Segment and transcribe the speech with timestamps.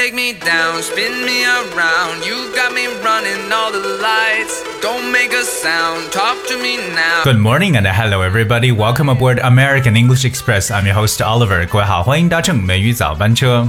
[0.00, 2.24] take me down, spin me around.
[2.24, 4.62] You got me running all the lights.
[4.80, 7.24] Don't make a sound, talk to me now.
[7.24, 8.72] Good morning and hello everybody.
[8.72, 10.70] Welcome aboard American English Express.
[10.70, 11.66] I'm your host Oliver.
[11.66, 13.68] 各位好，欢迎搭乘美语早班车。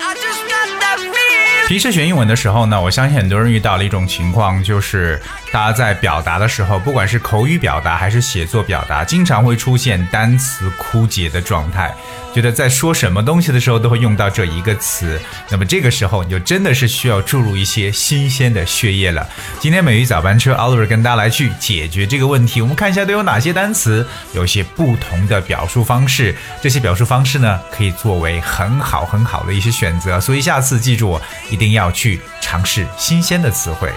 [0.00, 1.68] I just got that feeling.
[1.68, 5.20] 平时学英文的时候呢，我相信很多人遇到了一种情况，就是
[5.53, 11.93] 大家在表达的时候，不管是口语表达还是写作表达，经常会出现单词枯竭的状态，
[12.33, 15.21] 觉得在说什么东西的时候都会用到这一个词。
[15.51, 19.29] 那么这个时候，你就真的是需要注入一些新鲜的血液了。
[19.59, 22.59] 今天美语早班车 Oliver 跟大家来去解决这个问题。
[22.59, 26.35] 我们看一下都有哪些单词，有些不同的表述方式。
[26.63, 30.19] 这些表述方式呢，可以作为很好很好的一些选择。
[30.19, 33.91] 所以下次记住，一定要去尝试新鲜的词汇。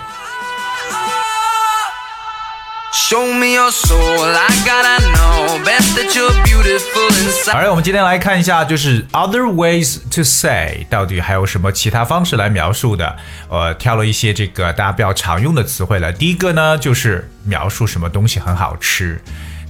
[2.98, 7.52] Show me your soul, I gotta know best that you're beautiful inside.
[7.52, 13.14] 好，我们今天来看一下，就是 other ways to say 到底还有什么其他方式来描述的？
[13.50, 16.10] 呃，挑了一些这个大家比较常用的词汇了。
[16.10, 19.20] 第一个呢，就是描述什么东西很好吃。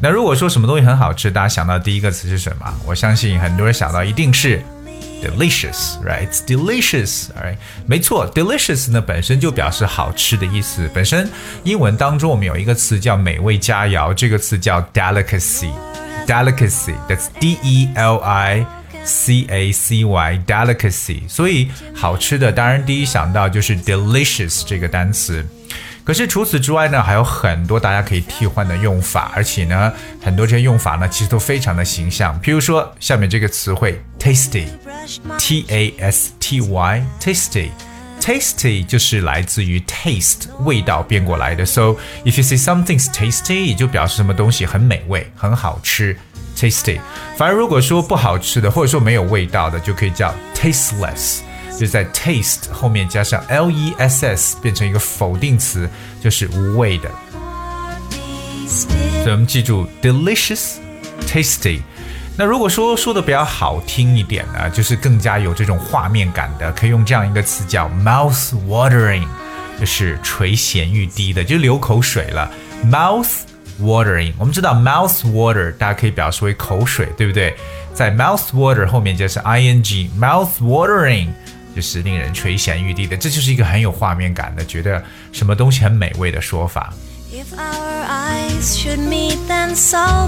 [0.01, 2.73] 那如果说什么东西很好吃，大家想到第一个词是什么？
[2.87, 4.63] 我相信很多人想到一定是
[5.23, 7.57] delicious，right？It's delicious，right？
[7.87, 10.89] 没错，delicious 呢本身就表示好吃的意思。
[10.95, 11.29] 本身
[11.65, 15.71] 英文当中我们有一个词叫美味佳肴，这个词叫 delicacy。
[16.27, 18.67] delicacy，that's D E L I
[19.05, 25.47] C A C Y delicacy，所以好吃的当然第一想到就是 delicious 这个单词。
[26.07, 32.41] 可是除此之外呢，还有很多大家可以替换的用法，而且呢，很多这些用法呢，其实都非常的形象。
[32.41, 37.71] 譬如说，下面这个词汇 tasty，T A S T Y，tasty。
[38.19, 46.17] Tasty 就是来自于 taste 味道变过来的，so if you say something's tasty，就表示什么东西很美味、很好吃
[46.57, 46.99] ，tasty。
[47.37, 51.41] 反而如果说不好吃的，或者说没有味道的，就可以叫 tasteless，
[51.79, 55.89] 就在 taste 后面加上 l e s s，变成一个否定词，
[56.23, 57.11] 就是无味的。
[58.67, 60.77] 所以我们记住 delicious、
[61.27, 61.81] tasty。
[62.39, 69.27] 那如果说说的比较好听一点呢，就是更加有这种画面感的，可以用这样一个词叫 mouth watering，
[69.81, 72.51] 就是垂涎欲滴的，就流口水了。
[72.85, 73.31] mouth
[73.81, 77.57] watering，我们知道 mouth water 大家可以表示为口水，对不对？
[77.95, 81.29] 在 mouth water 后面就是 ing，mouth watering
[81.77, 86.91] 就是令人垂涎欲滴的，这就是一个很有画面感的，觉得什么东西很美味的说法。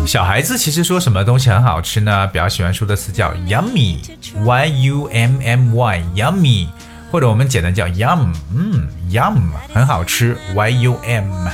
[0.07, 2.27] 小孩子其实说什么东西很好吃呢？
[2.27, 6.69] 比较喜欢说的词叫 yummy，y u m m y，yummy，
[7.11, 9.39] 或者我们简单叫 yum，嗯，yum
[9.73, 11.49] 很好吃，y u m。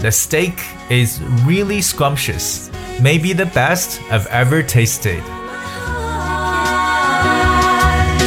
[0.00, 0.52] The steak
[0.88, 2.68] is really scrumptious,
[3.00, 5.22] maybe the best I've ever tasted.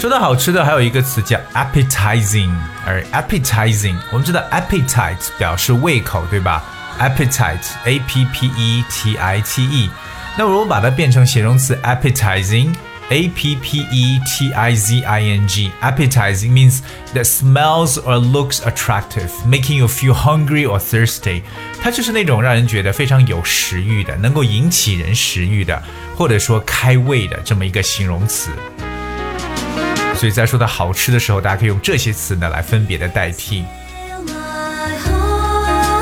[0.02, 2.52] 说到好吃的，还有一个词叫 appetizing，
[2.86, 6.64] 而 appetizing，我们知道 appetite 表示胃口，对吧
[7.03, 9.91] ？appetite，a p p e t i t e。
[10.39, 16.79] 那如果把它变成形容词 appetizing，a p p e t i z i n g，appetizing means
[17.13, 21.43] that smells or looks attractive, making you feel hungry or thirsty。
[21.83, 25.83] 它就是那种让人觉得非常有食欲的，能够引起人食欲的，
[26.17, 28.51] 或者说开胃的这么一个形容词。
[30.15, 33.65] 所以在说到好吃的时候，大家可以用这些词呢来分别的代替。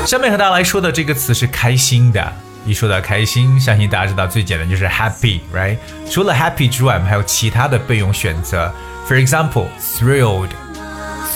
[0.00, 2.32] heart 下面和大家来说的这个词是开心的。
[2.64, 5.76] 一说到开心，相信大家知道最简单就是 happy，right？
[6.10, 8.72] 除了 happy 之外，我们还有其他的备用选择。
[9.08, 10.48] For example, thrilled,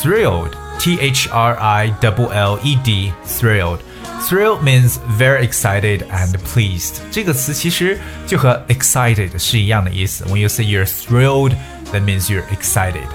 [0.03, 0.51] thrilled,
[0.81, 3.79] T H R I L L E D, thrilled.
[4.23, 6.97] Thrilled means very excited and pleased.
[7.13, 10.25] 这个词其实就和 excited 是一样的意思。
[10.25, 11.55] When you say you're thrilled,
[11.93, 13.07] that means you're excited.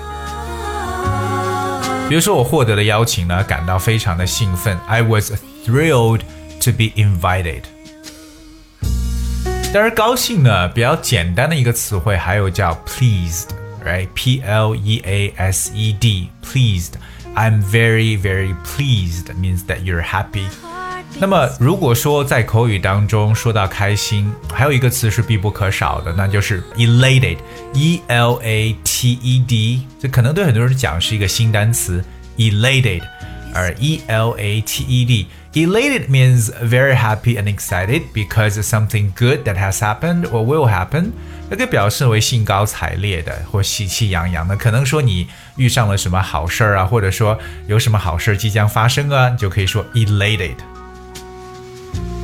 [2.09, 4.77] 比如说我获得了邀请呢，感到非常的兴奋。
[4.87, 5.31] I was
[5.65, 6.21] thrilled
[6.61, 7.63] to be invited.
[9.73, 16.93] 当然，高兴呢比较简单的一个词汇，还有叫 pleased，right？P L E A S E D，pleased。
[17.35, 20.45] I'm very very pleased means that you're happy。
[21.18, 29.86] 那么如果说在口语当中说到开心，还有一个词是必不可少的，那就是 elated，e l a t e d。
[29.98, 32.02] 这可能对很多人讲是一个新单词
[32.38, 33.02] ，elated，
[33.52, 35.26] 而 e l a t e d。
[35.52, 41.10] Elated means very happy and excited because something good that has happened or will happen。
[41.50, 47.36] 那个表示为兴高采烈的或喜气洋洋的，可能说你遇上了什么好事儿啊，或者说
[47.66, 50.54] 有什么好事即将发生啊，你就可以说 elated。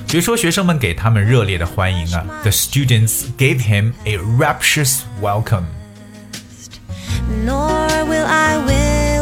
[0.08, 5.64] 比如说，学生们给他们热烈的欢迎啊，The students gave him a rapturous welcome。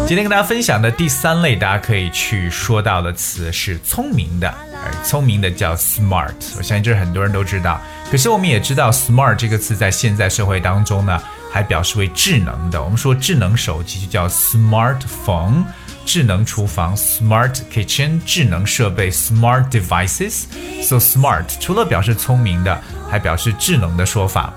[0.08, 4.50] 今天跟大家分享的第三类，大家可以去说到的词是聪明的，
[4.84, 6.34] 而聪明的叫 smart。
[6.58, 7.80] 我相信这是很多人都知道。
[8.10, 11.22] 可是我们也知道，smart 这个词在现在社会当中呢，
[11.52, 12.82] 还表示为智能的。
[12.82, 15.64] 我们说智能手机就叫 smartphone。
[16.04, 20.46] 智能厨房 （smart kitchen）、智能设备 （smart devices）。
[20.82, 24.52] So smart 除了表示聪明的，还表示智能的说法。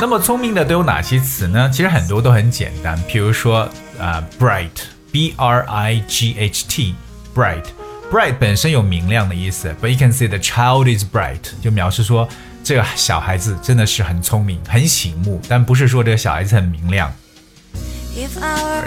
[0.00, 1.70] 那么聪明的都有哪些词呢？
[1.70, 3.68] 其实很多都很简单，比如说
[3.98, 7.64] 啊、，bright，b r i g h t，bright。
[8.12, 12.28] bright 本身有明亮的意思，but you can see the child is bright，就表示说
[12.68, 17.10] 这个小孩子真的是很聪明、很醒目，但不是说这个小孩子很明亮。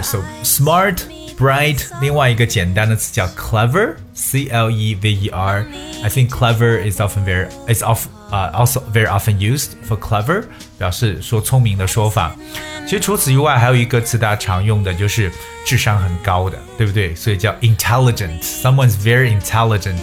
[0.02, 0.98] So smart,
[1.36, 5.66] bright，另外一个简单的词叫 clever，c l e v e r。
[6.04, 10.44] I think clever is often very is of uh also very often used for clever，
[10.78, 12.36] 表示说聪明的说法。
[12.84, 15.32] 其实除此以外，还有一个词大家常用的就是
[15.66, 17.12] 智商很高的，对不对？
[17.16, 18.40] 所以叫 intelligent。
[18.42, 19.98] Someone's very intelligent。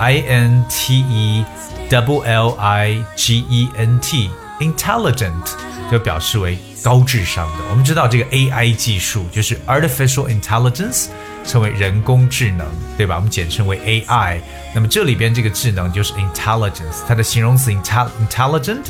[0.00, 1.44] I N T E
[1.90, 5.52] double L I G E N T intelligent
[5.90, 7.64] 就表示为高智商的。
[7.68, 11.08] 我们知道这个 AI 技术就是 artificial intelligence，
[11.46, 12.66] 称为人工智能，
[12.96, 13.16] 对吧？
[13.16, 14.40] 我们简称为 AI。
[14.74, 18.84] 那么这里边这个智能就是 intelligence，它的形容词 intelligent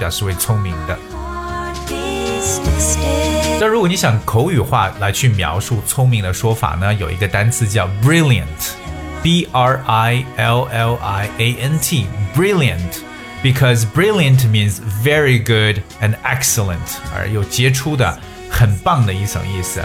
[0.00, 0.98] 表示为聪明的。
[3.60, 8.44] 那如果你想口语化来去描述聪明的说法呢，有一个单词叫 brilliant
[9.25, 16.77] brilliant，b r i l l i a n t，brilliant。because brilliant means very good and excellent，
[17.15, 19.81] 而有杰出的、很棒的一层意思。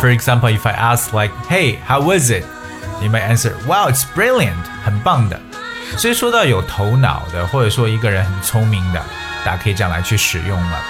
[0.00, 2.44] For example, if I ask like, "Hey, how was it?"
[3.02, 5.40] you might answer, "Wow, it's brilliant，很棒的。
[5.96, 9.02] 所以说到有头脑的，或者说一个人很聪明的，
[9.44, 10.80] 大家可以这样来去使用了。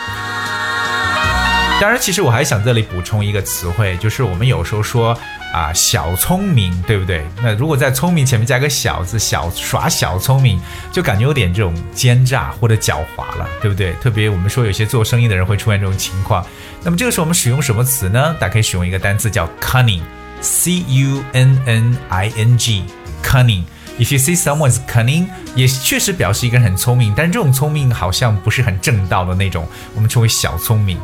[1.80, 5.18] 当然，其实我还想这里补充一个词汇，就是我们有时候说
[5.53, 7.25] 啊小聪明，对不对？
[7.41, 10.59] 那如果在聪明前面加个小字，小耍小聪明，
[10.91, 13.93] 就感觉有点这种奸诈或者狡猾了，对不对？
[14.01, 16.45] 特别我们说有些做生意的人会出现这种情况。
[16.83, 18.35] 那么这个时候我们使用什么词呢？
[18.39, 23.63] 大家可以使用一个单词叫 cunning，c u n n i n g，cunning。
[23.97, 30.97] If you see someone's cunning，也确实表示一个人很聪明，但这种聪明好像不是很正道的那种，我们称为小聪明。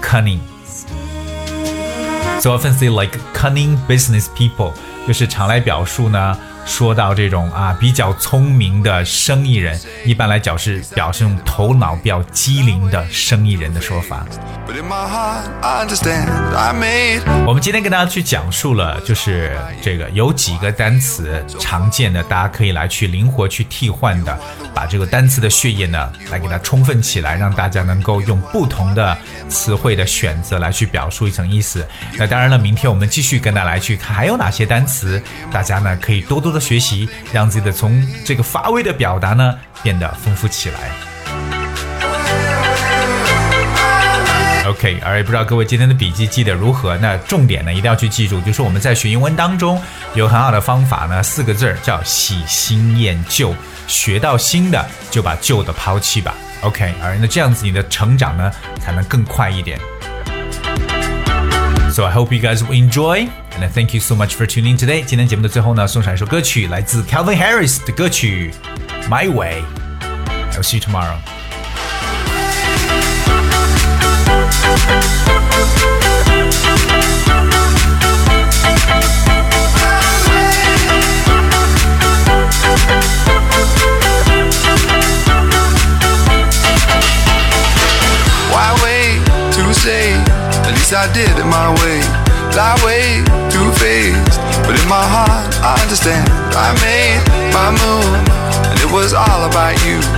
[0.00, 0.38] cunning.
[2.39, 4.73] So often say like cunning business people，
[5.07, 6.37] 就是常来表述呢。
[6.68, 14.24] 说到这种啊比较聪明的生意人，一般来讲是表示用头脑比较机灵的生意人的说法。
[17.46, 24.38] 我们今天跟大家去讲述了，就是这个有几个单词常见的，大家可以来去灵活去替换的，
[24.74, 29.16] 把这个单词的血液呢来给它充分起来，让大家能够用不同的
[29.48, 31.84] 词汇的选择来去表述一层意思。
[32.18, 35.20] 那当然了，明天我们继续跟大家来去看还有哪些单词，
[35.50, 40.90] 大家呢可以多多的学习，让自己的从这个乏味的表达呢变得丰富起来。
[44.66, 46.94] OK，而也不知道各位今天的笔记记得如何？
[46.98, 49.80] 那重点呢一定要去记住，就是我们在学英文当中
[50.14, 53.54] 有很好的方法呢，四个字儿叫喜新厌旧，
[53.86, 56.34] 学到新的就把旧的抛弃吧。
[56.60, 59.78] OK，而那这样子你的成长呢才能更快一点。
[61.90, 63.28] So I hope you guys will enjoy.
[63.57, 65.03] and I thank you so much for tuning in today.
[65.03, 68.53] 今天节目的最后呢，送上一首歌曲，来自 Calvin Harris 的歌曲《
[69.09, 71.17] My Way》。I'll see you tomorrow.
[88.51, 90.13] Why wait to say?
[90.63, 91.35] At least I did
[95.98, 96.28] Understand.
[96.54, 98.28] I made my move,
[98.70, 100.17] and it was all about you.